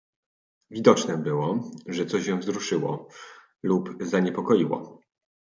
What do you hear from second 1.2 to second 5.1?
było, że coś ją wzruszyło, lub zaniepokoiło."